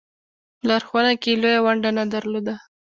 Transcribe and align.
په 0.59 0.63
لارښوونه 0.69 1.11
کې 1.21 1.29
یې 1.31 1.39
لویه 1.41 1.59
ونډه 1.65 1.89
نه 1.97 2.03
درلوده. 2.13 2.55